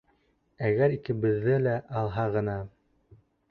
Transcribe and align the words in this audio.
Әгәр 0.69 0.95
икебеҙҙе 0.95 1.59
лә 1.67 1.77
алһа 2.01 2.27
ғына... 2.39 2.59